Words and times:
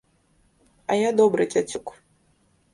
А 0.91 0.97
я 1.07 1.11
добры 1.21 1.49
дзяцюк. 1.53 1.97